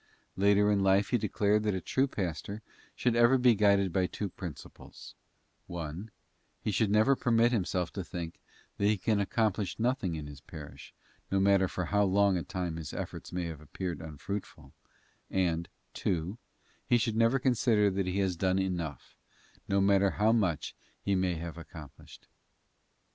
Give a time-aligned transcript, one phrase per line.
[0.35, 2.63] Later in life he declared that a true pastor
[2.95, 5.13] should ever be guided by two principles:
[5.67, 6.09] (1),
[6.59, 8.39] he should never permit himself to think
[8.79, 10.91] that he can accomplish nothing in his parish,
[11.29, 14.73] no matter for how long a time his efforts may have appeared unfruitful
[15.29, 16.39] and, (2),
[16.87, 19.15] he should never consider that he has done enough,
[19.69, 22.27] no matter how much he may have accomplished.